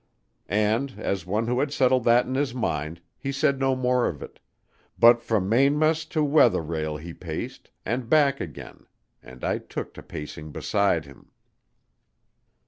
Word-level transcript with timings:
And, 0.49 0.93
as 0.97 1.27
one 1.27 1.45
who 1.45 1.59
had 1.59 1.71
settled 1.71 2.05
that 2.05 2.25
in 2.25 2.33
his 2.33 2.55
mind, 2.55 3.01
he 3.19 3.31
said 3.31 3.59
no 3.59 3.75
more 3.75 4.07
of 4.07 4.23
it, 4.23 4.39
but 4.97 5.21
from 5.21 5.47
mainm'st 5.47 6.09
to 6.13 6.23
weather 6.23 6.63
rail 6.63 6.97
he 6.97 7.13
paced, 7.13 7.69
and 7.85 8.09
back 8.09 8.39
again, 8.41 8.87
and 9.21 9.43
I 9.43 9.59
took 9.59 9.93
to 9.93 10.01
pacing 10.01 10.51
beside 10.51 11.05
him. 11.05 11.29